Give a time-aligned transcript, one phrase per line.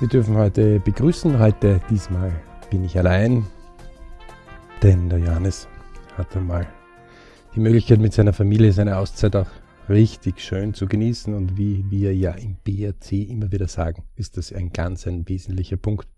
[0.00, 1.38] Wir dürfen heute begrüßen.
[1.38, 2.32] Heute diesmal
[2.68, 3.46] bin ich allein,
[4.82, 5.68] denn der Johannes
[6.16, 6.66] hat einmal
[7.54, 9.46] die Möglichkeit mit seiner Familie seine Auszeit auch
[9.88, 14.52] richtig schön zu genießen und wie wir ja im BRC immer wieder sagen, ist das
[14.52, 16.08] ein ganz ein wesentlicher Punkt,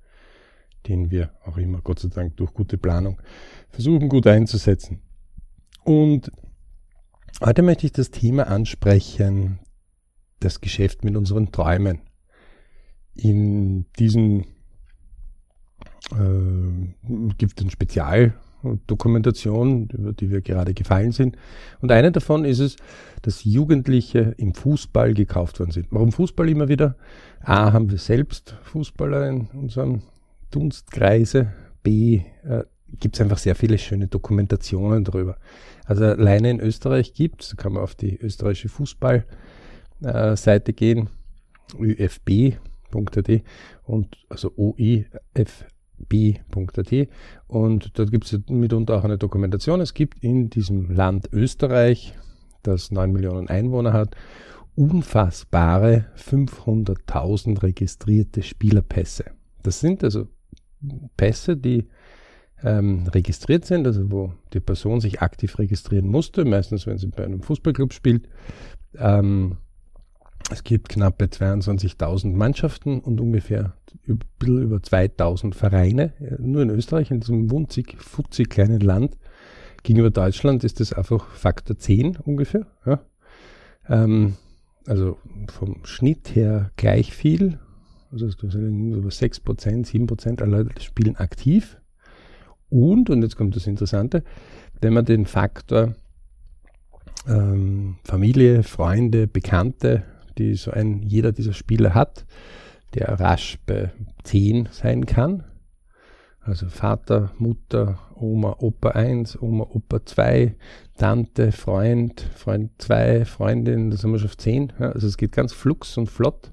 [0.86, 3.20] den wir auch immer Gott sei Dank durch gute Planung
[3.68, 5.02] versuchen gut einzusetzen.
[5.84, 6.32] Und
[7.44, 9.58] heute möchte ich das Thema ansprechen,
[10.40, 12.00] das Geschäft mit unseren Träumen
[13.16, 14.44] in diesen
[16.12, 16.94] äh,
[17.38, 21.36] gibt es Spezialdokumentation, über die wir gerade gefallen sind.
[21.80, 22.76] Und eine davon ist es,
[23.22, 25.88] dass Jugendliche im Fußball gekauft worden sind.
[25.90, 26.96] Warum Fußball immer wieder?
[27.40, 30.02] A, haben wir selbst Fußballer in unserem
[30.50, 31.52] Dunstkreise.
[31.82, 32.62] B, äh,
[33.00, 35.36] gibt es einfach sehr viele schöne Dokumentationen darüber.
[35.84, 41.08] Also alleine in Österreich gibt es, kann man auf die österreichische Fußballseite äh, gehen,
[41.78, 42.56] ÖFB,
[42.94, 43.42] oif.at
[43.84, 45.08] und also oifb.at
[47.46, 49.80] und dort gibt es mitunter auch eine Dokumentation.
[49.80, 52.14] Es gibt in diesem Land Österreich,
[52.62, 54.14] das 9 Millionen Einwohner hat,
[54.74, 59.24] unfassbare 500.000 registrierte Spielerpässe.
[59.62, 60.28] Das sind also
[61.16, 61.88] Pässe, die
[62.62, 67.24] ähm, registriert sind, also wo die Person sich aktiv registrieren musste, meistens wenn sie bei
[67.24, 68.28] einem Fußballclub spielt.
[68.96, 69.56] Ähm,
[70.50, 73.74] es gibt knappe 22.000 Mannschaften und ungefähr
[74.06, 76.12] ein über 2.000 Vereine.
[76.38, 79.16] Nur in Österreich, in diesem wunzig, futzig kleinen Land.
[79.82, 82.66] Gegenüber Deutschland ist das einfach Faktor 10 ungefähr.
[82.84, 83.00] Ja.
[83.88, 84.36] Ähm,
[84.86, 87.58] also vom Schnitt her gleich viel.
[88.12, 91.78] Also über 6%, 7% aller Leute spielen aktiv.
[92.68, 94.22] Und, und jetzt kommt das Interessante,
[94.80, 95.94] wenn man den Faktor
[97.28, 100.04] ähm, Familie, Freunde, Bekannte
[100.38, 102.26] die so ein jeder dieser Spieler hat,
[102.94, 103.90] der rasch bei
[104.24, 105.44] 10 sein kann.
[106.40, 110.54] Also Vater, Mutter, Oma, Opa 1, Oma, Opa 2,
[110.96, 114.72] Tante, Freund, Freund 2, Freundin, das haben wir schon auf 10.
[114.78, 116.52] Ja, also es geht ganz flux und flott.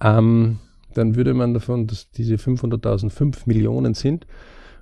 [0.00, 0.58] Ähm,
[0.92, 4.26] dann würde man davon, dass diese 500.000 5 Millionen sind.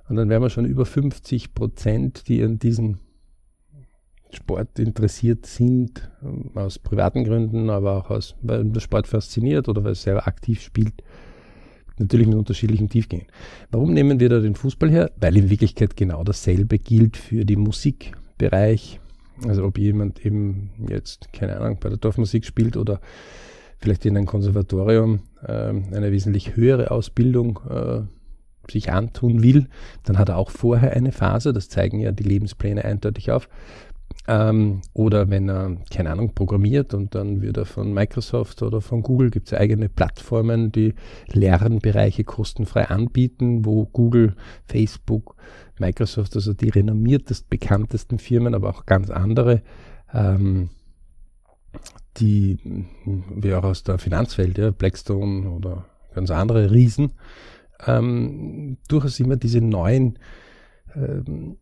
[0.09, 2.99] Und dann wären wir schon über 50 Prozent, die an diesen
[4.35, 9.83] Sport interessiert sind, ähm, aus privaten Gründen, aber auch aus, weil der Sport fasziniert oder
[9.83, 10.93] weil es sehr aktiv spielt,
[11.97, 13.27] natürlich mit unterschiedlichen Tiefgängen.
[13.71, 15.11] Warum nehmen wir da den Fußball her?
[15.17, 18.99] Weil in Wirklichkeit genau dasselbe gilt für den Musikbereich.
[19.47, 23.01] Also ob jemand eben jetzt, keine Ahnung, bei der Dorfmusik spielt oder
[23.79, 28.01] vielleicht in einem Konservatorium äh, eine wesentlich höhere Ausbildung äh,
[28.71, 29.67] sich antun will,
[30.03, 33.49] dann hat er auch vorher eine Phase, das zeigen ja die Lebenspläne eindeutig auf,
[34.27, 39.01] ähm, oder wenn er, keine Ahnung, programmiert und dann wird er von Microsoft oder von
[39.01, 40.93] Google, gibt es eigene Plattformen, die
[41.27, 44.35] Lernbereiche kostenfrei anbieten, wo Google,
[44.65, 45.35] Facebook,
[45.77, 49.61] Microsoft, also die renommiertesten, bekanntesten Firmen, aber auch ganz andere,
[50.13, 50.69] ähm,
[52.17, 52.57] die,
[53.05, 57.13] wie auch aus der Finanzwelt, ja, Blackstone oder ganz andere Riesen,
[57.85, 60.19] ähm, durchaus immer diese neuen
[60.95, 61.57] ähm,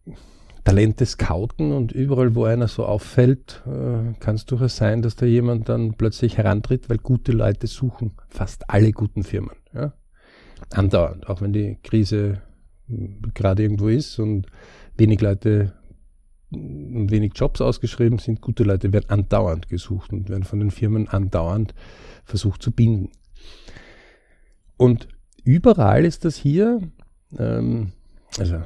[0.64, 5.26] Talente scouten und überall, wo einer so auffällt, äh, kann es durchaus sein, dass da
[5.26, 9.56] jemand dann plötzlich herantritt, weil gute Leute suchen fast alle guten Firmen.
[9.74, 9.94] Ja?
[10.70, 12.42] Andauernd, auch wenn die Krise
[12.88, 14.48] hm, gerade irgendwo ist und
[14.98, 15.74] wenig Leute
[16.52, 21.08] und wenig Jobs ausgeschrieben sind, gute Leute werden andauernd gesucht und werden von den Firmen
[21.08, 21.74] andauernd
[22.26, 23.10] versucht zu binden.
[24.78, 25.08] Und
[25.44, 26.82] überall ist das hier,
[27.38, 27.94] ähm,
[28.38, 28.62] also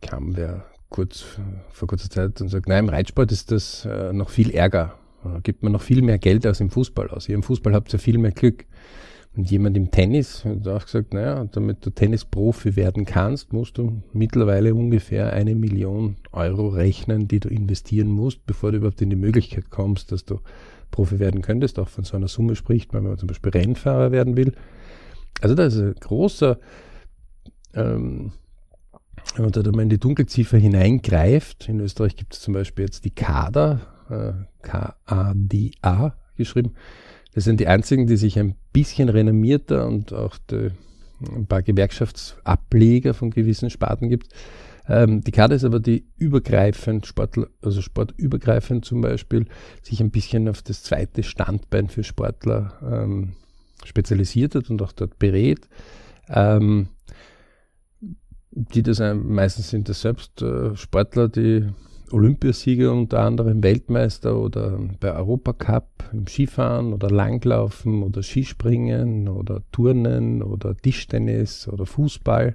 [0.00, 0.66] kam wer
[0.96, 1.26] kurz,
[1.68, 4.94] vor kurzer Zeit und sagt, nein, im Reitsport ist das äh, noch viel ärger.
[5.22, 7.28] Da gibt man noch viel mehr Geld als im Fußball aus.
[7.28, 8.64] Ihr im Fußball habt ihr viel mehr Glück.
[9.36, 14.00] Und jemand im Tennis hat auch gesagt, naja, damit du Tennisprofi werden kannst, musst du
[14.14, 19.16] mittlerweile ungefähr eine Million Euro rechnen, die du investieren musst, bevor du überhaupt in die
[19.16, 20.40] Möglichkeit kommst, dass du
[20.90, 21.78] Profi werden könntest.
[21.78, 24.54] Auch von so einer Summe spricht man, wenn man zum Beispiel Rennfahrer werden will.
[25.42, 26.58] Also da ist ein großer
[27.74, 28.32] ähm,
[29.34, 33.04] wenn man da mal in die Dunkelziffer hineingreift, in Österreich gibt es zum Beispiel jetzt
[33.04, 34.32] die KADA, äh,
[34.62, 36.72] K-A-D-A geschrieben.
[37.34, 40.70] Das sind die einzigen, die sich ein bisschen renommierter und auch die,
[41.34, 44.32] ein paar Gewerkschaftsableger von gewissen Sparten gibt.
[44.88, 49.46] Ähm, die KADA ist aber die übergreifend, Sportler, also sportübergreifend zum Beispiel,
[49.82, 53.32] sich ein bisschen auf das zweite Standbein für Sportler ähm,
[53.84, 55.68] spezialisiert hat und auch dort berät.
[56.28, 56.88] Ähm,
[58.56, 61.66] die das meistens sind das selbst äh, Sportler, die
[62.10, 70.42] Olympiasieger unter anderem, Weltmeister oder bei Europacup im Skifahren oder Langlaufen oder Skispringen oder Turnen
[70.42, 72.54] oder Tischtennis oder Fußball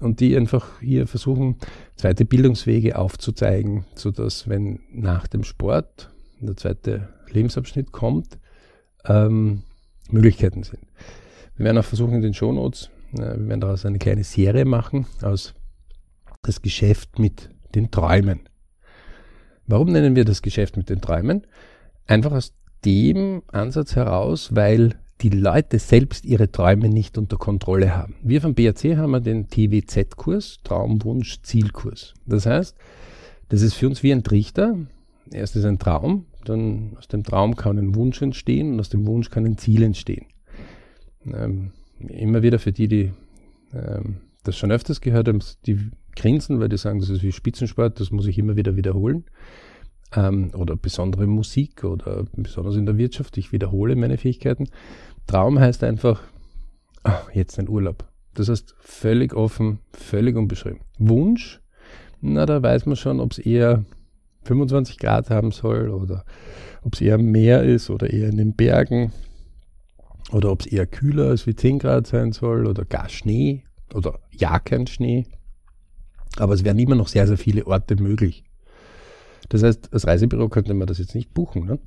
[0.00, 1.56] und die einfach hier versuchen,
[1.96, 6.10] zweite Bildungswege aufzuzeigen, sodass wenn nach dem Sport
[6.40, 8.38] der zweite Lebensabschnitt kommt,
[9.04, 9.62] ähm,
[10.10, 10.80] Möglichkeiten sind.
[11.56, 15.54] Wir werden auch versuchen, in den Shownotes, wir werden daraus eine kleine Serie machen aus
[16.42, 18.40] das Geschäft mit den Träumen.
[19.66, 21.46] Warum nennen wir das Geschäft mit den Träumen?
[22.06, 28.14] Einfach aus dem Ansatz heraus, weil die Leute selbst ihre Träume nicht unter Kontrolle haben.
[28.22, 32.14] Wir vom BRC haben den TWZ-Kurs, Traumwunsch Zielkurs.
[32.24, 32.76] Das heißt,
[33.48, 34.76] das ist für uns wie ein Trichter.
[35.30, 39.06] Erst ist ein Traum, dann aus dem Traum kann ein Wunsch entstehen und aus dem
[39.06, 40.26] Wunsch kann ein Ziel entstehen.
[41.26, 43.12] Ähm, immer wieder für die, die
[43.72, 48.00] ähm, das schon öfters gehört haben, die grinsen, weil die sagen, das ist wie Spitzensport,
[48.00, 49.24] das muss ich immer wieder wiederholen.
[50.14, 54.68] Ähm, oder besondere Musik oder besonders in der Wirtschaft, ich wiederhole meine Fähigkeiten.
[55.26, 56.22] Traum heißt einfach,
[57.02, 58.08] ach, jetzt ein Urlaub.
[58.34, 60.80] Das heißt völlig offen, völlig unbeschrieben.
[60.98, 61.60] Wunsch,
[62.20, 63.84] na, da weiß man schon, ob es eher
[64.44, 66.24] 25 Grad haben soll oder
[66.82, 69.12] ob es eher Meer ist oder eher in den Bergen
[70.32, 73.64] oder ob es eher kühler als wie 10 Grad sein soll oder gar Schnee
[73.94, 75.26] oder ja kein Schnee.
[76.36, 78.44] Aber es wären immer noch sehr, sehr viele Orte möglich.
[79.48, 81.64] Das heißt, als Reisebüro könnte man das jetzt nicht buchen.
[81.64, 81.78] Ne?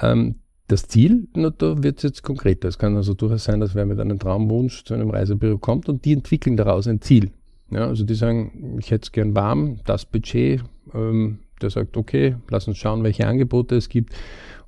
[0.00, 0.36] Ähm,
[0.68, 2.68] das Ziel, na, da wird es jetzt konkreter.
[2.68, 6.04] Es kann also durchaus sein, dass wer mit einem Traumwunsch zu einem Reisebüro kommt und
[6.04, 7.30] die entwickeln daraus ein Ziel.
[7.70, 10.62] Ja, also die sagen, ich hätte es gern warm, das Budget,
[10.94, 14.14] ähm, der sagt, okay, lass uns schauen, welche Angebote es gibt.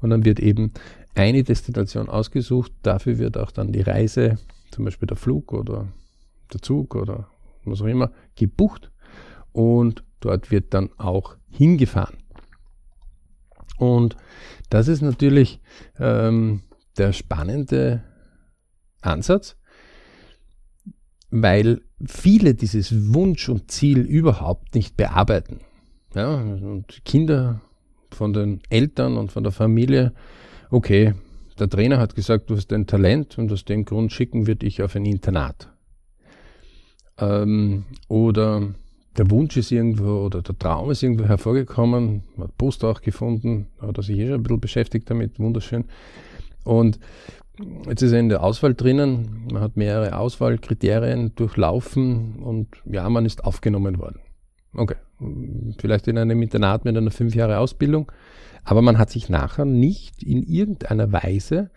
[0.01, 0.73] Und dann wird eben
[1.15, 2.73] eine Destination ausgesucht.
[2.83, 4.39] Dafür wird auch dann die Reise,
[4.71, 5.89] zum Beispiel der Flug oder
[6.53, 7.29] der Zug oder
[7.65, 8.91] was auch immer, gebucht.
[9.53, 12.17] Und dort wird dann auch hingefahren.
[13.79, 14.17] Und
[14.69, 15.61] das ist natürlich
[15.99, 16.63] ähm,
[16.99, 18.05] der spannende
[19.01, 19.57] Ansatz,
[21.31, 25.61] weil viele dieses Wunsch und Ziel überhaupt nicht bearbeiten.
[26.15, 27.63] Ja, und Kinder
[28.11, 30.13] von den Eltern und von der Familie,
[30.71, 31.15] okay,
[31.59, 34.83] der Trainer hat gesagt, du hast ein Talent und aus dem Grund schicken wir dich
[34.83, 35.69] auf ein Internat.
[37.19, 38.69] Ähm, oder
[39.17, 43.67] der Wunsch ist irgendwo oder der Traum ist irgendwo hervorgekommen, man hat Post auch gefunden,
[43.81, 45.85] hat er sich eh schon ein bisschen beschäftigt damit, wunderschön.
[46.65, 46.99] Und
[47.87, 53.27] jetzt ist er in der Auswahl drinnen, man hat mehrere Auswahlkriterien durchlaufen und ja, man
[53.27, 54.21] ist aufgenommen worden.
[54.73, 54.97] Okay,
[55.79, 58.11] vielleicht in einem Internat mit einer fünf Jahre Ausbildung,
[58.65, 61.71] aber man hat sich nachher nicht in irgendeiner Weise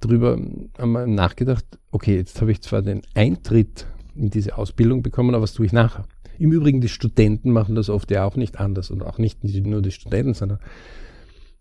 [0.00, 0.38] darüber
[0.78, 5.66] nachgedacht, okay, jetzt habe ich zwar den Eintritt in diese Ausbildung bekommen, aber was tue
[5.66, 6.04] ich nachher?
[6.38, 9.82] Im Übrigen, die Studenten machen das oft ja auch nicht anders und auch nicht nur
[9.82, 10.58] die Studenten, sondern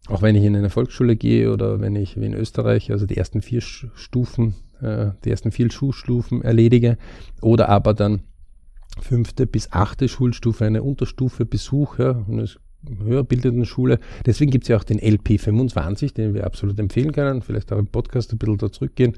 [0.07, 3.17] auch wenn ich in eine Volksschule gehe oder wenn ich wie in Österreich also die
[3.17, 6.97] ersten vier Stufen, äh, die ersten vier Schulstufen erledige
[7.41, 8.21] oder aber dann
[9.01, 13.99] fünfte bis achte Schulstufe eine Unterstufe besuche und es höherbildenden Schule.
[14.25, 17.41] Deswegen gibt es ja auch den LP25, den wir absolut empfehlen können.
[17.41, 19.17] Vielleicht auch im Podcast ein bisschen da zurückgehen.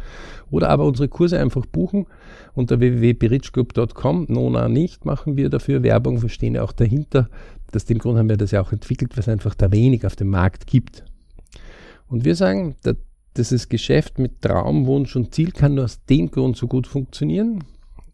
[0.50, 2.08] Oder aber unsere Kurse einfach buchen
[2.54, 4.26] unter www.berichgroup.com.
[4.30, 7.30] Nona nicht machen wir dafür Werbung, wir stehen ja auch dahinter.
[7.74, 10.16] Aus dem Grund haben wir das ja auch entwickelt, weil es einfach da wenig auf
[10.16, 11.06] dem Markt gibt.
[12.08, 12.76] Und wir sagen,
[13.38, 17.64] dieses Geschäft mit Traum, Wunsch und Ziel kann nur aus dem Grund so gut funktionieren,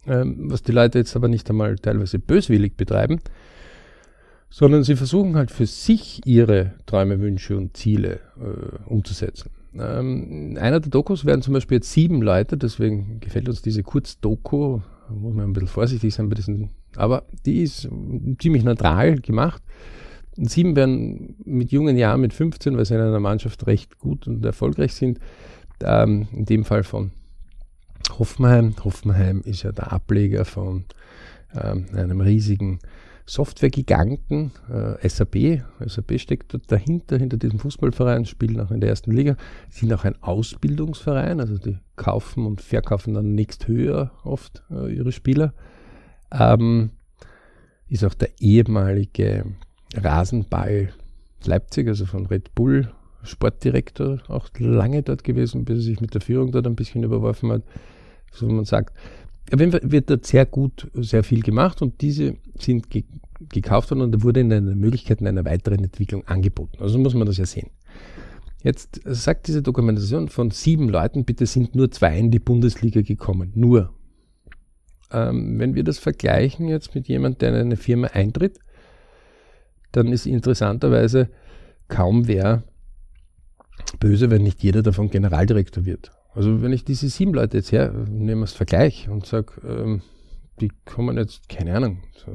[0.07, 3.19] ähm, was die Leute jetzt aber nicht einmal teilweise böswillig betreiben,
[4.49, 9.51] sondern sie versuchen halt für sich ihre Träume, Wünsche und Ziele äh, umzusetzen.
[9.73, 13.83] Ähm, in einer der Dokus werden zum Beispiel jetzt sieben Leute, deswegen gefällt uns diese
[13.83, 17.89] Kurzdoku, muss man ein bisschen vorsichtig sein bei diesen, aber die ist
[18.39, 19.61] ziemlich neutral gemacht.
[20.35, 24.45] Sieben werden mit jungen Jahren, mit 15, weil sie in einer Mannschaft recht gut und
[24.45, 25.19] erfolgreich sind,
[25.83, 27.11] ähm, in dem Fall von
[28.17, 28.75] Hoffenheim.
[28.83, 30.85] Hoffenheim ist ja der Ableger von
[31.53, 32.79] ähm, einem riesigen
[33.29, 39.35] Softwaregiganten, äh, SAP, SAP steckt dahinter, hinter diesem Fußballverein, spielen auch in der ersten Liga,
[39.69, 45.11] sind auch ein Ausbildungsverein, also die kaufen und verkaufen dann nächst höher oft äh, ihre
[45.11, 45.53] Spieler.
[46.31, 46.91] Ähm,
[47.89, 49.43] ist auch der ehemalige
[49.93, 50.93] Rasenball
[51.45, 52.91] Leipzig, also von Red Bull,
[53.23, 57.51] Sportdirektor, auch lange dort gewesen, bis er sich mit der Führung dort ein bisschen überworfen
[57.51, 57.63] hat.
[58.31, 58.95] So man sagt,
[59.51, 63.03] auf jeden Fall wird dort sehr gut, sehr viel gemacht und diese sind ge
[63.49, 66.81] gekauft worden und da wurde ihnen eine Möglichkeit einer weiteren Entwicklung angeboten.
[66.81, 67.69] Also muss man das ja sehen.
[68.63, 73.51] Jetzt sagt diese Dokumentation von sieben Leuten, bitte sind nur zwei in die Bundesliga gekommen.
[73.53, 73.93] Nur.
[75.11, 78.59] Ähm, wenn wir das vergleichen jetzt mit jemandem, der in eine Firma eintritt,
[79.91, 81.29] dann ist interessanterweise
[81.87, 82.63] kaum wer
[83.99, 86.11] böse, wenn nicht jeder davon Generaldirektor wird.
[86.37, 90.03] Also wenn ich diese sieben Leute jetzt her, nehme als Vergleich und sage, ähm,
[90.61, 92.31] die kommen jetzt, keine Ahnung, so,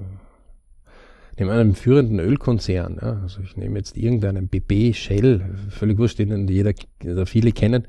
[1.39, 6.49] nehme einen führenden Ölkonzern, ja, also ich nehme jetzt irgendeinen BP, Shell, völlig wurscht, den
[6.49, 6.73] jeder
[7.05, 7.87] oder viele kennen,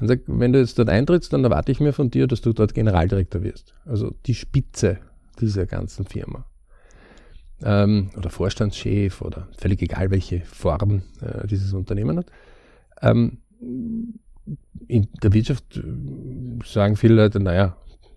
[0.00, 2.52] und sage, wenn du jetzt dort eintrittst, dann erwarte ich mir von dir, dass du
[2.52, 3.74] dort Generaldirektor wirst.
[3.84, 4.98] Also die Spitze
[5.40, 6.46] dieser ganzen Firma.
[7.64, 12.26] Ähm, oder Vorstandschef oder völlig egal, welche Form äh, dieses Unternehmen hat.
[13.00, 13.38] Ähm,
[14.92, 15.82] in der Wirtschaft äh,
[16.64, 17.76] sagen viele Leute, naja,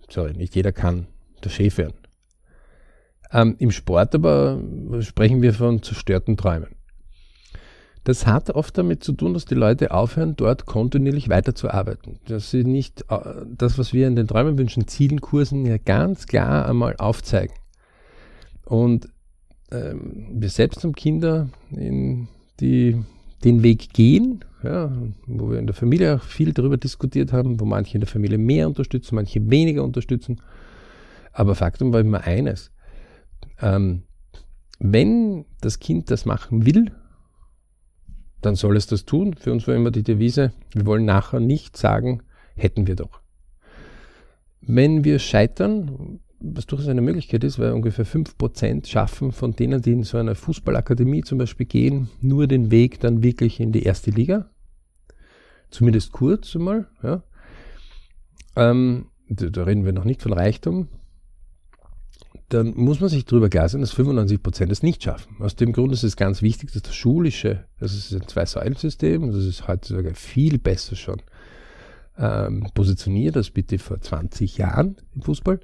[0.09, 1.07] sorry, nicht jeder kann
[1.43, 1.95] der Chef werden.
[3.31, 4.61] Ähm, Im Sport aber
[4.99, 6.75] sprechen wir von zerstörten Träumen.
[8.03, 12.19] Das hat oft damit zu tun, dass die Leute aufhören, dort kontinuierlich weiterzuarbeiten.
[12.27, 13.17] Dass sie nicht äh,
[13.47, 17.55] das, was wir in den Träumen wünschen, Zielen, Kursen ja ganz klar einmal aufzeigen.
[18.65, 19.07] Und
[19.71, 22.27] ähm, wir selbst haben Kinder, in,
[22.59, 23.01] die
[23.43, 24.91] den Weg gehen, ja,
[25.27, 28.37] wo wir in der Familie auch viel darüber diskutiert haben, wo manche in der Familie
[28.37, 30.41] mehr unterstützen, manche weniger unterstützen.
[31.31, 32.71] Aber Faktum war immer eines.
[33.61, 34.03] Ähm,
[34.79, 36.91] wenn das Kind das machen will,
[38.41, 39.33] dann soll es das tun.
[39.33, 42.21] Für uns war immer die Devise, wir wollen nachher nicht sagen,
[42.55, 43.21] hätten wir doch.
[44.61, 49.93] Wenn wir scheitern, was durchaus eine Möglichkeit ist, weil ungefähr 5% schaffen von denen, die
[49.93, 54.11] in so eine Fußballakademie zum Beispiel gehen, nur den Weg dann wirklich in die erste
[54.11, 54.49] Liga.
[55.69, 56.87] Zumindest kurz einmal.
[57.03, 57.23] Ja.
[58.55, 60.87] Ähm, da, da reden wir noch nicht von Reichtum
[62.49, 65.37] dann muss man sich darüber klar sein, dass 95 Prozent es nicht schaffen.
[65.39, 69.43] Aus dem Grund ist es ganz wichtig, dass das Schulische, das ist ein Zwei-Säulen-System, das
[69.43, 71.21] ist heutzutage viel besser schon
[72.17, 75.59] ähm, positioniert als bitte vor 20 Jahren im Fußball,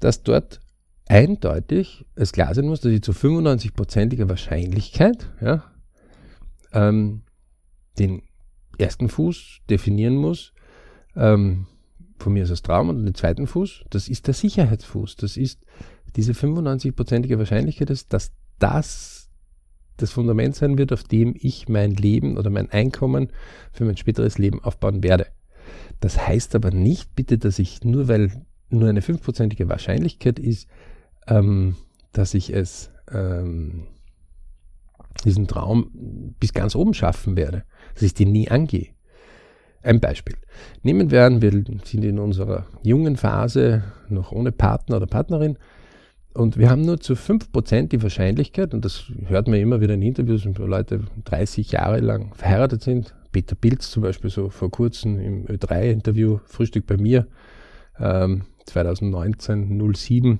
[0.00, 0.60] dass dort
[1.06, 5.64] eindeutig es klar sein muss, dass ich zu 95-prozentiger Wahrscheinlichkeit ja,
[6.72, 7.22] ähm,
[7.98, 8.22] den
[8.80, 10.52] ersten Fuß definieren muss,
[11.16, 11.66] ähm,
[12.18, 15.16] von mir ist das Traum und den zweiten Fuß, das ist der Sicherheitsfuß.
[15.16, 15.60] Das ist
[16.16, 19.20] diese 95-prozentige Wahrscheinlichkeit, dass, dass das
[19.96, 23.28] das Fundament sein wird, auf dem ich mein Leben oder mein Einkommen
[23.72, 25.26] für mein späteres Leben aufbauen werde.
[26.00, 28.32] Das heißt aber nicht bitte, dass ich nur weil
[28.70, 30.68] nur eine 5-prozentige Wahrscheinlichkeit ist,
[31.26, 31.76] ähm,
[32.12, 33.86] dass ich es ähm,
[35.24, 37.64] diesen Traum bis ganz oben schaffen werde,
[37.94, 38.88] dass ich den nie angehe.
[39.82, 40.36] Ein Beispiel.
[40.82, 45.56] Nehmen wir an, wir sind in unserer jungen Phase noch ohne Partner oder Partnerin
[46.32, 50.02] und wir haben nur zu 5% die Wahrscheinlichkeit, und das hört man immer wieder in
[50.02, 53.14] Interviews, wo Leute 30 Jahre lang verheiratet sind.
[53.32, 57.26] Peter Pilz zum Beispiel so vor kurzem im Ö3-Interview, Frühstück bei mir,
[57.98, 60.38] ähm, 2019, 07,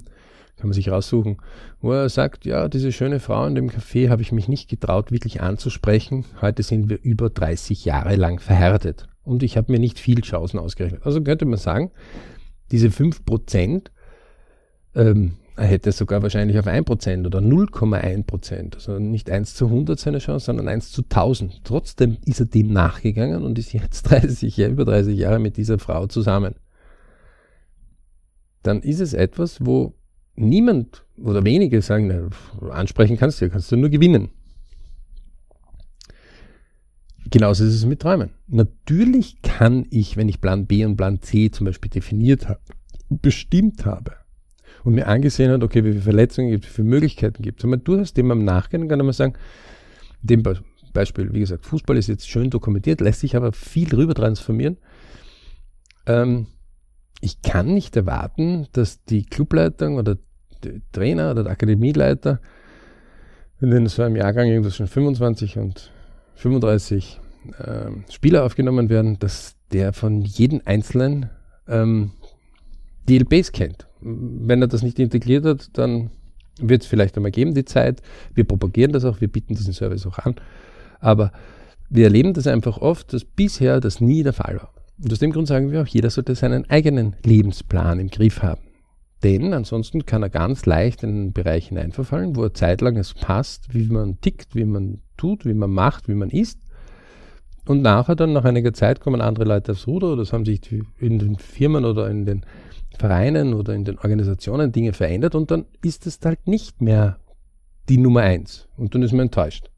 [0.60, 1.38] kann man sich raussuchen,
[1.80, 5.10] wo er sagt, ja, diese schöne Frau in dem Café habe ich mich nicht getraut,
[5.10, 6.24] wirklich anzusprechen.
[6.40, 10.58] Heute sind wir über 30 Jahre lang verheiratet und ich habe mir nicht viel Chancen
[10.58, 11.04] ausgerechnet.
[11.04, 11.90] Also könnte man sagen,
[12.70, 13.86] diese 5%
[14.94, 20.18] ähm, er hätte sogar wahrscheinlich auf 1% oder 0,1%, also nicht 1 zu 100 seine
[20.18, 21.64] Chance, sondern 1 zu 1000.
[21.64, 25.78] Trotzdem ist er dem nachgegangen und ist jetzt 30, ja, über 30 Jahre mit dieser
[25.78, 26.54] Frau zusammen.
[28.62, 29.92] Dann ist es etwas, wo
[30.36, 34.30] niemand oder wenige sagen, na, ansprechen kannst du, kannst du nur gewinnen.
[37.30, 38.30] Genauso ist es mit Träumen.
[38.48, 42.60] Natürlich kann ich, wenn ich Plan B und Plan C zum Beispiel definiert habe,
[43.08, 44.16] bestimmt habe
[44.84, 47.62] und mir angesehen hat, okay, wie viele Verletzungen gibt, wie viele Möglichkeiten gibt.
[47.62, 49.34] Wenn man durchaus dem am Nachgehen kann man sagen,
[50.22, 50.42] dem
[50.92, 54.78] Beispiel, wie gesagt, Fußball ist jetzt schön dokumentiert, lässt sich aber viel rüber transformieren.
[56.06, 56.46] Ähm,
[57.20, 60.16] ich kann nicht erwarten, dass die Clubleitung oder
[60.62, 62.40] der Trainer oder der Akademieleiter
[63.60, 65.90] in so einem Jahrgang irgendwas schon 25 und
[66.36, 67.20] 35
[67.58, 71.30] äh, Spieler aufgenommen werden, dass der von jedem Einzelnen
[71.68, 72.12] ähm,
[73.08, 73.86] DLBs kennt.
[74.00, 76.10] Wenn er das nicht integriert hat, dann
[76.58, 78.02] wird es vielleicht einmal geben, die Zeit.
[78.34, 80.36] Wir propagieren das auch, wir bieten diesen Service auch an.
[81.00, 81.32] Aber
[81.88, 84.72] wir erleben das einfach oft, dass bisher das nie der Fall war.
[85.02, 88.60] Und aus dem Grund sagen wir auch, jeder sollte seinen eigenen Lebensplan im Griff haben.
[89.22, 93.74] Denn ansonsten kann er ganz leicht in einen Bereich hineinverfallen, wo er zeitlang es passt,
[93.74, 96.58] wie man tickt, wie man tut, wie man macht, wie man isst.
[97.66, 100.60] Und nachher dann, nach einiger Zeit, kommen andere Leute aufs Ruder oder es haben sich
[100.98, 102.44] in den Firmen oder in den
[102.98, 107.18] Vereinen oder in den Organisationen Dinge verändert und dann ist es halt nicht mehr
[107.88, 109.70] die Nummer eins und dann ist man enttäuscht.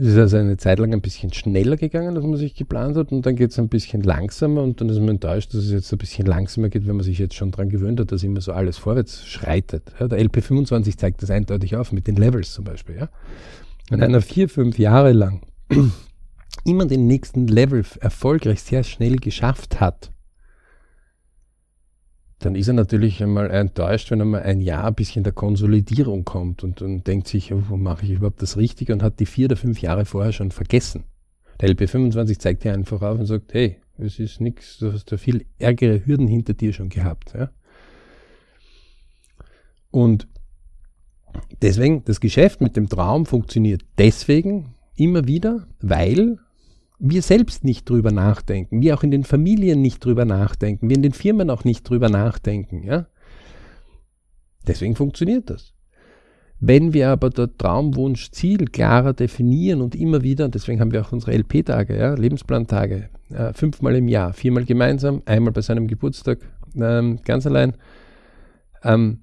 [0.00, 3.10] Es ist also eine Zeit lang ein bisschen schneller gegangen, als man sich geplant hat,
[3.10, 5.90] und dann geht es ein bisschen langsamer und dann ist man enttäuscht, dass es jetzt
[5.92, 8.52] ein bisschen langsamer geht, wenn man sich jetzt schon daran gewöhnt hat, dass immer so
[8.52, 9.92] alles vorwärts schreitet.
[9.98, 12.96] Ja, der LP25 zeigt das eindeutig auf, mit den Levels zum Beispiel.
[12.96, 13.08] Ja.
[13.90, 15.42] Wenn einer vier, fünf Jahre lang
[16.64, 20.12] immer den nächsten Level erfolgreich sehr schnell geschafft hat,
[22.38, 26.24] dann ist er natürlich einmal enttäuscht, wenn er mal ein Jahr ein bisschen der Konsolidierung
[26.24, 29.26] kommt und, und denkt sich, oh, wo mache ich überhaupt das Richtige und hat die
[29.26, 31.04] vier oder fünf Jahre vorher schon vergessen.
[31.60, 35.16] Der LP25 zeigt dir einfach auf und sagt, hey, es ist nichts, du hast da
[35.16, 37.34] viel ärgere Hürden hinter dir schon gehabt.
[37.34, 37.50] Ja?
[39.90, 40.28] Und
[41.60, 46.38] deswegen, das Geschäft mit dem Traum funktioniert deswegen immer wieder, weil
[46.98, 51.02] wir selbst nicht drüber nachdenken, wir auch in den Familien nicht drüber nachdenken, wir in
[51.02, 53.06] den Firmen auch nicht drüber nachdenken, ja.
[54.66, 55.74] Deswegen funktioniert das.
[56.60, 61.00] Wenn wir aber der Traumwunsch Ziel klarer definieren und immer wieder, und deswegen haben wir
[61.02, 66.40] auch unsere LP-Tage, ja, Lebensplantage, äh, fünfmal im Jahr, viermal gemeinsam, einmal bei seinem Geburtstag,
[66.74, 67.74] ähm, ganz allein.
[68.82, 69.22] Ähm,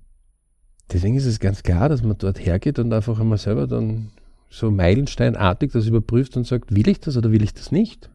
[0.91, 4.11] deswegen ist es ganz klar, dass man dort hergeht und einfach einmal selber dann
[4.55, 8.09] so meilensteinartig das überprüft und sagt, will ich das oder will ich das nicht?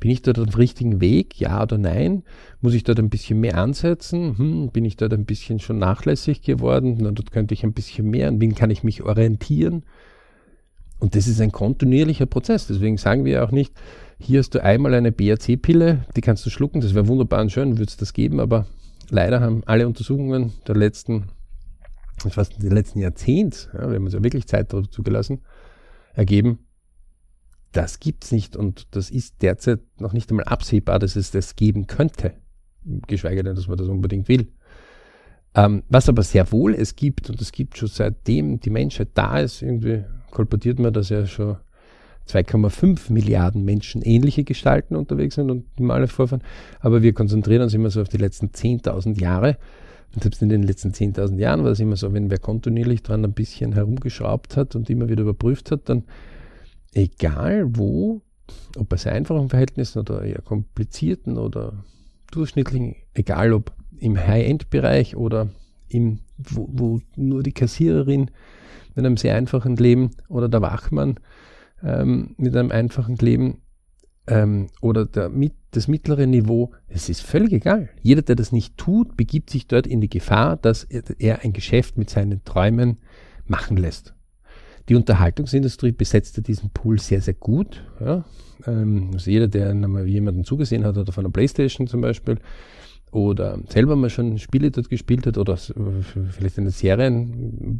[0.00, 1.38] Bin ich dort auf dem richtigen Weg?
[1.38, 2.24] Ja oder nein?
[2.60, 4.36] Muss ich dort ein bisschen mehr ansetzen?
[4.36, 6.98] Hm, bin ich dort ein bisschen schon nachlässig geworden?
[7.00, 8.26] Na, dort könnte ich ein bisschen mehr.
[8.28, 9.84] An wen kann ich mich orientieren?
[10.98, 12.66] Und das ist ein kontinuierlicher Prozess.
[12.66, 13.72] Deswegen sagen wir auch nicht,
[14.18, 16.80] hier hast du einmal eine BAC-Pille, die kannst du schlucken.
[16.80, 18.40] Das wäre wunderbar und schön, würde es das geben.
[18.40, 18.66] Aber
[19.08, 21.28] leider haben alle Untersuchungen der letzten,
[22.28, 25.42] fast des letzten Jahrzehnts, ja, wir haben uns ja wirklich Zeit dazu gelassen,
[26.14, 26.60] ergeben,
[27.72, 31.56] das gibt es nicht und das ist derzeit noch nicht einmal absehbar, dass es das
[31.56, 32.34] geben könnte,
[33.06, 34.48] geschweige denn, dass man das unbedingt will.
[35.54, 39.38] Ähm, was aber sehr wohl es gibt, und es gibt schon seitdem die Menschheit da
[39.38, 41.56] ist, irgendwie kolportiert man, dass ja schon
[42.28, 46.42] 2,5 Milliarden Menschen ähnliche Gestalten unterwegs sind und normale Vorfahren.
[46.80, 49.58] Aber wir konzentrieren uns immer so auf die letzten 10.000 Jahre.
[50.14, 53.24] Und selbst in den letzten 10.000 Jahren war es immer so, wenn wer kontinuierlich dran
[53.24, 56.04] ein bisschen herumgeschraubt hat und immer wieder überprüft hat, dann
[56.92, 58.20] egal wo,
[58.76, 61.84] ob bei sehr einfachen Verhältnissen oder eher komplizierten oder
[62.30, 65.48] durchschnittlichen, egal ob im High-End-Bereich oder
[65.88, 68.30] im, wo, wo, nur die Kassiererin
[68.94, 71.16] mit einem sehr einfachen Leben oder der Wachmann
[71.82, 73.61] ähm, mit einem einfachen Leben
[74.32, 77.90] ähm, oder der, mit, das mittlere Niveau, es ist völlig egal.
[78.02, 81.98] Jeder, der das nicht tut, begibt sich dort in die Gefahr, dass er ein Geschäft
[81.98, 82.98] mit seinen Träumen
[83.46, 84.14] machen lässt.
[84.88, 87.84] Die Unterhaltungsindustrie besetzte diesen Pool sehr, sehr gut.
[88.00, 88.24] Ja.
[88.66, 89.74] Ähm, also jeder, der
[90.06, 92.38] jemanden zugesehen hat, oder von der Playstation zum Beispiel,
[93.10, 97.10] oder selber mal schon Spiele dort gespielt hat, oder vielleicht in eine Serie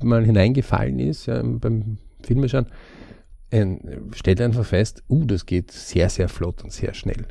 [0.02, 2.66] mal hineingefallen ist, ja, beim Filmeschauen,
[3.52, 3.78] äh,
[4.14, 7.26] stellt einfach fest, uh, das geht sehr, sehr flott und sehr schnell.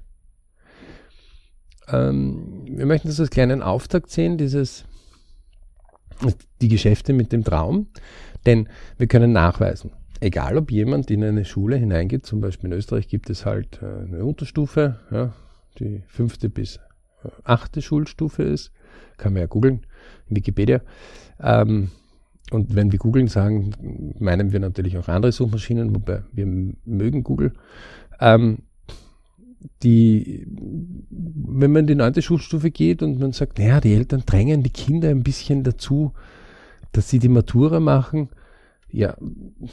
[1.87, 4.85] Ähm, wir möchten das als kleinen Auftakt sehen, dieses,
[6.61, 7.87] die Geschäfte mit dem Traum,
[8.45, 13.07] denn wir können nachweisen, egal ob jemand in eine Schule hineingeht, zum Beispiel in Österreich
[13.07, 15.33] gibt es halt äh, eine Unterstufe, ja,
[15.79, 16.77] die fünfte bis
[17.23, 18.71] äh, achte Schulstufe ist,
[19.17, 19.85] kann man ja googeln
[20.29, 20.81] Wikipedia.
[21.39, 21.91] Ähm,
[22.51, 23.71] und wenn wir googeln sagen,
[24.19, 27.53] meinen wir natürlich auch andere Suchmaschinen, wobei wir mögen Google.
[28.19, 28.59] Ähm,
[29.83, 30.45] die,
[31.09, 34.69] wenn man in die neunte Schulstufe geht und man sagt, naja, die Eltern drängen die
[34.69, 36.13] Kinder ein bisschen dazu,
[36.91, 38.29] dass sie die Matura machen,
[38.93, 39.15] ja,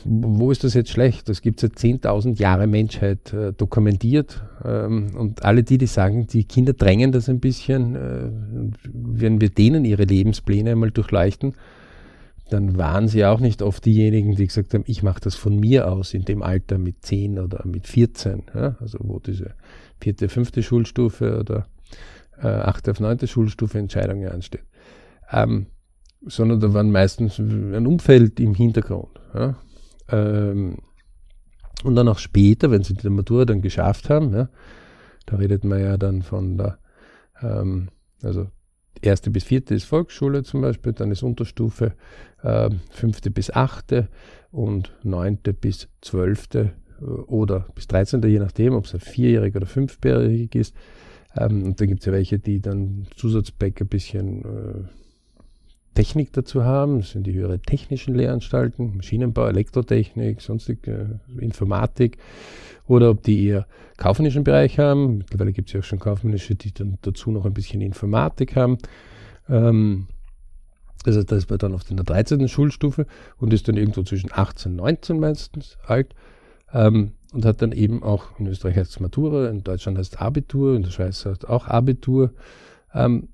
[0.05, 1.29] wo ist das jetzt schlecht?
[1.29, 4.45] Das gibt seit 10.000 Jahre Menschheit äh, dokumentiert.
[4.65, 8.31] Ähm, und alle die, die sagen, die Kinder drängen das ein bisschen, äh,
[8.93, 11.55] wenn wir denen ihre Lebenspläne einmal durchleuchten,
[12.51, 15.91] dann waren sie auch nicht oft diejenigen, die gesagt haben, ich mache das von mir
[15.91, 18.77] aus in dem Alter mit 10 oder mit 14, ja?
[18.81, 19.55] also wo diese
[20.01, 21.67] vierte, fünfte Schulstufe oder
[22.41, 24.65] äh, achte auf neunte Schulstufe Entscheidung ansteht.
[25.31, 25.67] Ähm,
[26.23, 29.21] sondern da waren meistens ein Umfeld im Hintergrund.
[29.35, 29.57] Ja?
[30.09, 30.79] Ähm,
[31.85, 34.49] und dann auch später, wenn sie die Matura dann geschafft haben, ja,
[35.27, 36.79] da redet man ja dann von der,
[37.41, 37.91] ähm,
[38.23, 38.49] also
[39.03, 41.95] erste bis vierte ist Volksschule zum Beispiel, dann ist Unterstufe
[42.43, 44.09] äh, fünfte bis achte
[44.51, 49.67] und neunte bis zwölfte äh, oder bis dreizehnte, je nachdem, ob es ein vierjährig oder
[49.67, 50.75] fünfjährig ist.
[51.37, 54.89] Ähm, und dann gibt es ja welche, die dann Zusatzback ein bisschen äh,
[55.99, 57.01] Technik dazu haben.
[57.01, 62.19] Das sind die höhere technischen Lehranstalten, Maschinenbau, Elektrotechnik, sonstige äh, Informatik.
[62.87, 65.19] Oder ob die eher kaufmännischen Bereich haben.
[65.19, 68.79] Mittlerweile gibt es ja auch schon kaufmännische, die dann dazu noch ein bisschen Informatik haben.
[69.49, 70.07] Ähm,
[71.05, 72.47] also das man dann auf der 13.
[72.47, 73.05] Schulstufe
[73.39, 76.15] und ist dann irgendwo zwischen 18 und 19 meistens alt.
[76.73, 80.83] ähm, und hat dann eben auch in Österreich heißt Matura, in Deutschland heißt Abitur, in
[80.83, 82.33] der Schweiz heißt auch Abitur.
[82.95, 83.29] Ähm,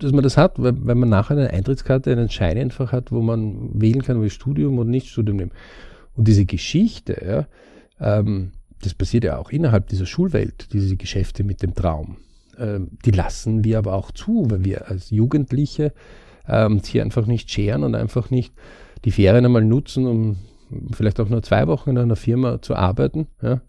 [0.00, 3.20] dass man das hat, weil, weil man nachher eine Eintrittskarte, einen Schein einfach hat, wo
[3.20, 5.50] man wählen kann, ob ich Studium oder nicht Studium nehme.
[6.14, 7.46] Und diese Geschichte,
[8.00, 12.18] ja, ähm, das passiert ja auch innerhalb dieser Schulwelt, diese Geschäfte mit dem Traum.
[12.58, 15.92] Ähm, die lassen wir aber auch zu, weil wir als Jugendliche
[16.46, 18.52] ähm, hier einfach nicht scheren und einfach nicht
[19.04, 20.36] die Ferien einmal nutzen, um
[20.92, 23.60] vielleicht auch nur zwei Wochen in einer Firma zu arbeiten, ja,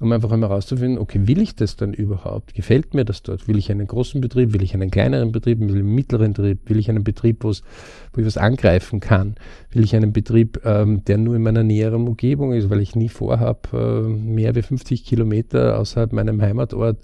[0.00, 2.54] um einfach einmal herauszufinden, okay, will ich das dann überhaupt?
[2.54, 3.48] Gefällt mir das dort?
[3.48, 4.52] Will ich einen großen Betrieb?
[4.52, 5.58] Will ich einen kleineren Betrieb?
[5.58, 6.68] Will ich einen mittleren Betrieb?
[6.68, 7.60] Will ich einen Betrieb, wo ich
[8.14, 9.34] was angreifen kann?
[9.72, 13.08] Will ich einen Betrieb, ähm, der nur in meiner näheren Umgebung ist, weil ich nie
[13.08, 16.98] vorhabe, äh, mehr wie 50 Kilometer außerhalb meinem Heimatort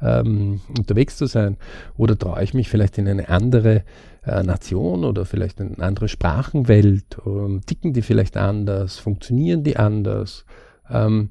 [0.00, 1.56] ähm, unterwegs zu sein?
[1.96, 3.84] Oder traue ich mich vielleicht in eine andere
[4.24, 7.18] äh, Nation oder vielleicht in eine andere Sprachenwelt?
[7.24, 8.98] Ähm, ticken die vielleicht anders?
[8.98, 10.44] Funktionieren die anders?
[10.90, 11.30] Ähm,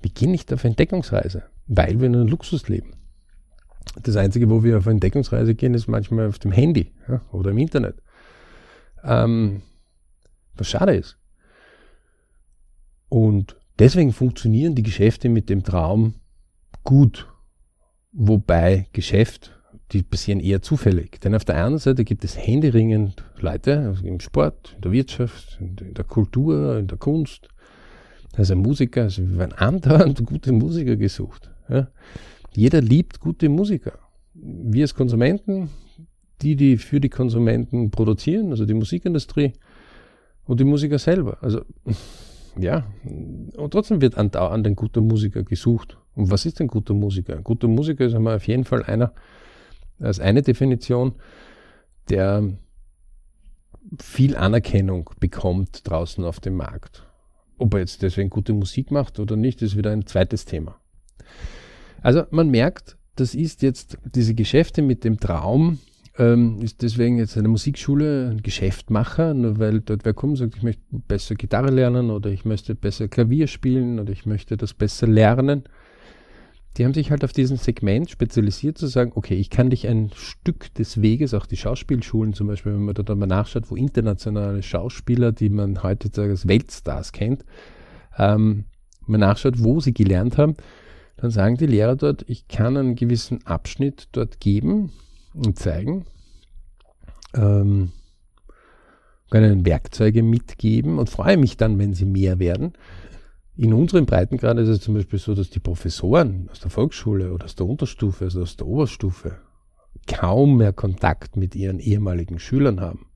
[0.00, 2.94] wir gehen nicht auf Entdeckungsreise, weil wir in einem Luxus leben.
[4.02, 7.58] Das Einzige, wo wir auf Entdeckungsreise gehen, ist manchmal auf dem Handy ja, oder im
[7.58, 8.00] Internet.
[9.02, 9.62] Ähm,
[10.54, 11.18] was schade ist.
[13.08, 16.14] Und deswegen funktionieren die Geschäfte mit dem Traum
[16.84, 17.26] gut.
[18.12, 19.58] Wobei Geschäft,
[19.92, 21.20] die passieren eher zufällig.
[21.20, 25.58] Denn auf der einen Seite gibt es händeringend Leute also im Sport, in der Wirtschaft,
[25.60, 27.48] in der Kultur, in der Kunst,
[28.36, 31.50] also Musiker, also wir werden andauernd gute Musiker gesucht.
[31.68, 31.88] Ja.
[32.54, 33.98] Jeder liebt gute Musiker.
[34.34, 35.70] Wir als Konsumenten,
[36.42, 39.52] die, die für die Konsumenten produzieren, also die Musikindustrie
[40.44, 41.38] und die Musiker selber.
[41.40, 41.62] Also,
[42.58, 45.98] ja, und trotzdem wird andauernd ein guter Musiker gesucht.
[46.14, 47.36] Und was ist ein guter Musiker?
[47.36, 49.12] Ein guter Musiker ist einmal auf jeden Fall einer,
[50.00, 51.14] als eine Definition,
[52.08, 52.56] der
[54.00, 57.07] viel Anerkennung bekommt draußen auf dem Markt.
[57.58, 60.80] Ob er jetzt deswegen gute Musik macht oder nicht, ist wieder ein zweites Thema.
[62.00, 65.78] Also man merkt, das ist jetzt diese Geschäfte mit dem Traum,
[66.18, 70.56] ähm, ist deswegen jetzt eine Musikschule ein Geschäftmacher, nur weil dort wer kommt und sagt,
[70.56, 74.74] ich möchte besser Gitarre lernen oder ich möchte besser Klavier spielen oder ich möchte das
[74.74, 75.64] besser lernen.
[76.78, 80.12] Die haben sich halt auf diesen Segment spezialisiert zu sagen, okay, ich kann dich ein
[80.14, 84.62] Stück des Weges, auch die Schauspielschulen zum Beispiel, wenn man da mal nachschaut, wo internationale
[84.62, 87.44] Schauspieler, die man heutzutage als Weltstars kennt,
[88.16, 88.64] ähm,
[89.06, 90.54] man nachschaut, wo sie gelernt haben,
[91.16, 94.92] dann sagen die Lehrer dort, ich kann einen gewissen Abschnitt dort geben
[95.34, 96.04] und zeigen,
[97.34, 97.90] ähm,
[99.30, 102.72] kann ihnen Werkzeuge mitgeben und freue mich dann, wenn sie mehr werden.
[103.58, 107.46] In unseren Breitengrad ist es zum Beispiel so, dass die Professoren aus der Volksschule oder
[107.46, 109.40] aus der Unterstufe, also aus der Oberstufe,
[110.06, 113.06] kaum mehr Kontakt mit ihren ehemaligen Schülern haben.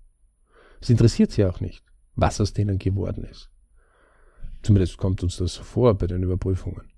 [0.80, 1.84] Es interessiert sie auch nicht,
[2.16, 3.50] was aus denen geworden ist.
[4.62, 6.90] Zumindest kommt uns das so vor bei den Überprüfungen.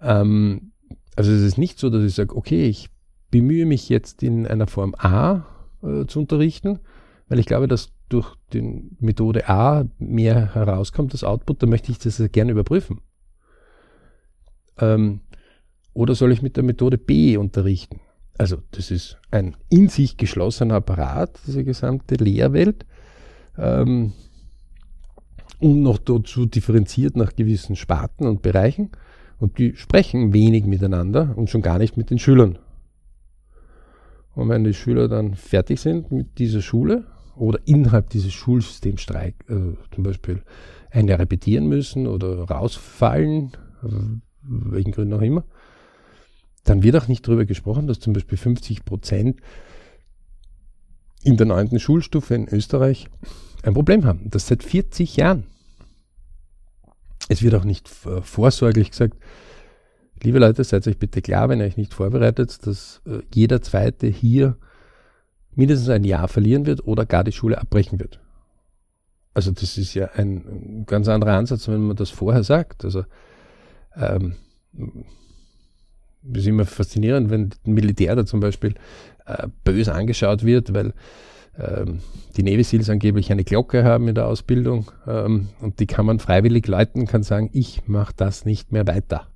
[0.00, 0.72] Ähm,
[1.14, 2.88] also es ist nicht so, dass ich sage, okay, ich
[3.30, 5.44] bemühe mich jetzt in einer Form A
[5.82, 6.78] äh, zu unterrichten,
[7.28, 11.98] weil ich glaube, dass durch die Methode A mehr herauskommt, das Output, dann möchte ich
[11.98, 13.00] das gerne überprüfen.
[14.78, 15.20] Ähm,
[15.94, 18.00] oder soll ich mit der Methode B unterrichten?
[18.38, 22.86] Also das ist ein in sich geschlossener Apparat, diese gesamte Lehrwelt.
[23.58, 24.12] Ähm,
[25.60, 28.90] und noch dazu differenziert nach gewissen Sparten und Bereichen.
[29.38, 32.58] Und die sprechen wenig miteinander und schon gar nicht mit den Schülern.
[34.34, 37.04] Und wenn die Schüler dann fertig sind mit dieser Schule,
[37.36, 40.42] oder innerhalb dieses Schulsystems Streik, äh, zum Beispiel
[40.90, 43.88] ein Jahr repetieren müssen oder rausfallen, äh,
[44.42, 45.44] welchen Gründen auch immer,
[46.64, 49.40] dann wird auch nicht darüber gesprochen, dass zum Beispiel 50 Prozent
[51.22, 53.08] in der neunten Schulstufe in Österreich
[53.62, 54.28] ein Problem haben.
[54.30, 55.44] Das seit 40 Jahren.
[57.28, 59.16] Es wird auch nicht vorsorglich gesagt,
[60.22, 64.06] liebe Leute, seid euch bitte klar, wenn ihr euch nicht vorbereitet, dass äh, jeder Zweite
[64.06, 64.56] hier
[65.54, 68.20] mindestens ein Jahr verlieren wird oder gar die Schule abbrechen wird.
[69.34, 72.84] Also das ist ja ein ganz anderer Ansatz, wenn man das vorher sagt.
[72.84, 73.04] Also
[73.96, 74.34] ähm,
[76.32, 78.74] ist immer faszinierend, wenn ein Militär da zum Beispiel
[79.26, 80.92] äh, böse angeschaut wird, weil
[81.58, 82.00] ähm,
[82.36, 86.18] die Navy Seals angeblich eine Glocke haben in der Ausbildung ähm, und die kann man
[86.18, 89.31] freiwillig läuten, kann sagen, ich mache das nicht mehr weiter.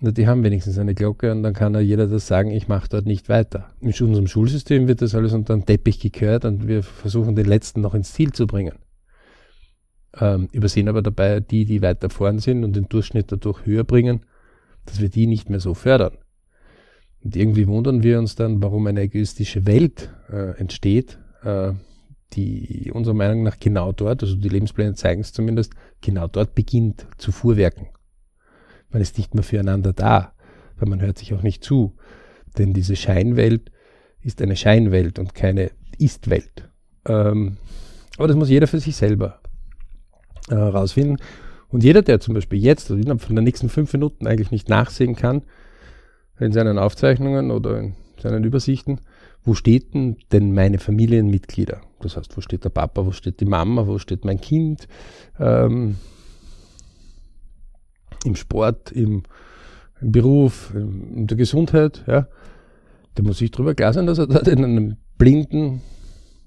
[0.00, 3.06] Die haben wenigstens eine Glocke und dann kann ja jeder das sagen, ich mache dort
[3.06, 3.70] nicht weiter.
[3.80, 7.80] In unserem Schulsystem wird das alles unter den Teppich gekehrt und wir versuchen den letzten
[7.80, 8.74] noch ins Ziel zu bringen.
[10.20, 14.20] Ähm, übersehen aber dabei die, die weiter vorn sind und den Durchschnitt dadurch höher bringen,
[14.84, 16.18] dass wir die nicht mehr so fördern.
[17.22, 21.72] Und irgendwie wundern wir uns dann, warum eine egoistische Welt äh, entsteht, äh,
[22.34, 27.06] die unserer Meinung nach genau dort, also die Lebenspläne zeigen es zumindest, genau dort beginnt
[27.16, 27.88] zu fuhrwerken.
[28.94, 30.34] Man ist nicht mehr füreinander da,
[30.78, 31.96] weil man hört sich auch nicht zu.
[32.56, 33.72] Denn diese Scheinwelt
[34.22, 36.70] ist eine Scheinwelt und keine Ist-Welt.
[37.04, 37.56] Ähm,
[38.16, 39.40] aber das muss jeder für sich selber
[40.48, 41.16] herausfinden.
[41.16, 41.22] Äh,
[41.70, 44.68] und jeder, der zum Beispiel jetzt oder innerhalb von den nächsten fünf Minuten eigentlich nicht
[44.68, 45.42] nachsehen kann,
[46.38, 49.00] in seinen Aufzeichnungen oder in seinen Übersichten,
[49.42, 51.80] wo steht denn meine Familienmitglieder?
[51.98, 54.86] Das heißt, wo steht der Papa, wo steht die Mama, wo steht mein Kind?
[55.40, 55.96] Ähm,
[58.24, 59.22] Im Sport, im,
[60.00, 62.26] im Beruf, in, in, der Gesundheit, ja.
[63.14, 65.82] Da muss ich drüber klar sein, dass er dort in einem blinden,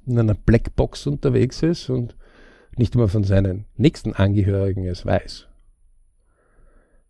[0.06, 2.16] in einer Blackbox unterwegs ist und
[2.76, 5.48] nicht immer von seinen nächsten Angehörigen es weiß.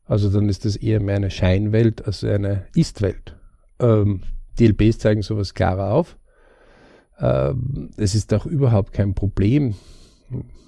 [0.06, 3.36] Also dann ist das eher mehr eine Scheinwelt als eine Ist-Welt.
[3.80, 4.21] Ähm,
[4.60, 6.17] LPs zeigen sowas klarer auf.
[7.19, 9.75] Ähm, es ist auch überhaupt kein Problem,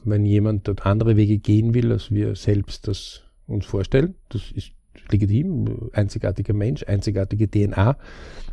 [0.04, 4.16] wenn jemand dort andere Wege gehen will, als wir selbst das uns vorstellen.
[4.30, 4.72] Das ist
[5.10, 7.98] legitim, einzigartiger Mensch, einzigartige DNA.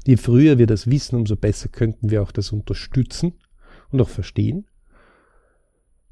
[0.06, 3.34] Je früher wir das wissen, umso besser könnten wir auch das unterstützen
[3.90, 4.66] und auch verstehen.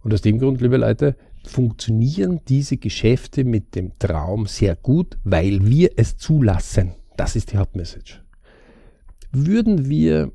[0.02, 1.16] Und aus dem Grund, liebe Leute,
[1.46, 6.94] funktionieren diese Geschäfte mit dem Traum sehr gut, weil wir es zulassen.
[7.16, 8.22] Das ist die Hauptmessage.
[9.32, 10.32] Würden wir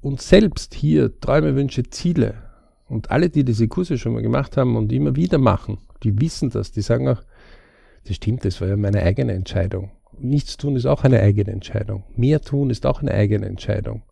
[0.00, 2.34] uns selbst hier Träume, Wünsche, Ziele
[2.88, 6.50] und alle, die diese Kurse schon mal gemacht haben und immer wieder machen, die wissen
[6.50, 7.22] das, die sagen auch,
[8.06, 9.90] das stimmt, das war ja meine eigene Entscheidung.
[10.18, 12.04] Nichts tun ist auch eine eigene Entscheidung.
[12.14, 14.02] Mehr tun ist auch eine eigene Entscheidung.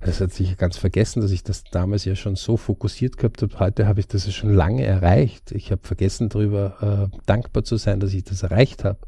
[0.00, 3.58] Das hat sich ganz vergessen, dass ich das damals ja schon so fokussiert gehabt habe.
[3.58, 5.52] Heute habe ich das ja schon lange erreicht.
[5.52, 9.00] Ich habe vergessen, darüber äh, dankbar zu sein, dass ich das erreicht habe.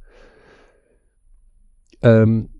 [2.02, 2.50] Ähm,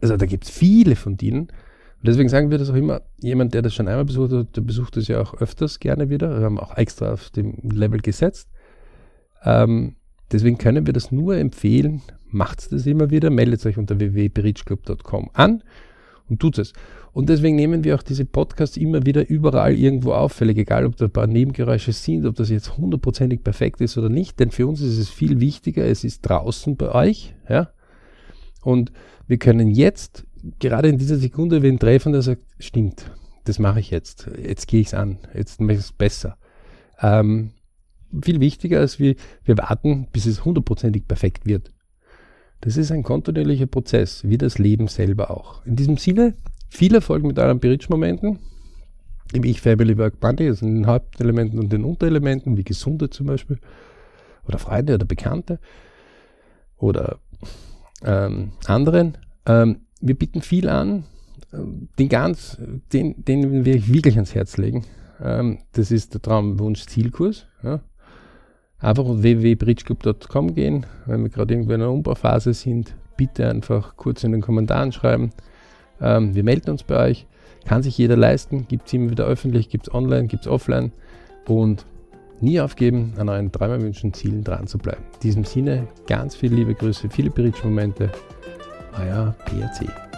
[0.00, 1.48] also da gibt es viele von denen.
[1.48, 4.62] Und deswegen sagen wir das auch immer, jemand, der das schon einmal besucht hat, der
[4.62, 6.38] besucht das ja auch öfters gerne wieder.
[6.38, 8.48] Wir haben auch extra auf dem Level gesetzt.
[9.42, 9.96] Ähm,
[10.32, 12.02] deswegen können wir das nur empfehlen.
[12.30, 13.30] Macht das immer wieder.
[13.30, 15.62] Meldet euch unter www.bridgeclub.com an
[16.28, 16.72] und tut es.
[17.12, 21.04] Und deswegen nehmen wir auch diese Podcasts immer wieder überall irgendwo auffällig, egal ob da
[21.04, 24.80] ein paar Nebengeräusche sind, ob das jetzt hundertprozentig perfekt ist oder nicht, denn für uns
[24.80, 27.70] ist es viel wichtiger, es ist draußen bei euch, ja.
[28.62, 28.90] Und
[29.28, 30.24] wir können jetzt,
[30.58, 33.12] gerade in dieser Sekunde, wen treffen, der sagt, stimmt,
[33.44, 36.36] das mache ich jetzt, jetzt gehe ich es an, jetzt mache ich es besser.
[37.00, 37.50] Ähm,
[38.22, 41.70] viel wichtiger als wir, wir warten, bis es hundertprozentig perfekt wird.
[42.60, 45.64] Das ist ein kontinuierlicher Prozess, wie das Leben selber auch.
[45.66, 46.34] In diesem Sinne,
[46.70, 48.38] viel Erfolg mit euren Bridge-Momenten.
[49.32, 53.26] Im Ich Family Work Bunny, also in den Hauptelementen und den Unterelementen, wie Gesundheit zum
[53.26, 53.58] Beispiel,
[54.46, 55.58] oder Freunde oder Bekannte
[56.78, 57.18] oder
[58.04, 59.18] ähm, anderen.
[59.46, 61.04] Ähm, wir bieten viel an,
[61.98, 62.58] den ganz,
[62.92, 64.84] den, den wir wirklich ans Herz legen.
[65.20, 67.46] Ähm, das ist der Traumwunsch-Zielkurs.
[67.62, 67.80] Ja
[68.80, 70.86] einfach auf www.bridgeclub.com gehen.
[71.06, 75.30] Wenn wir gerade irgendwo in einer Umbauphase sind, bitte einfach kurz in den Kommentaren schreiben.
[76.00, 77.26] Ähm, wir melden uns bei euch.
[77.64, 78.66] Kann sich jeder leisten.
[78.68, 80.92] Gibt es immer wieder öffentlich, gibt es online, gibt es offline.
[81.46, 81.86] Und
[82.40, 85.02] nie aufgeben, an euren Träumerwünschen, Zielen dran zu bleiben.
[85.14, 88.10] In diesem Sinne, ganz viele liebe Grüße, viele Bridge-Momente.
[88.98, 90.13] Euer PRC.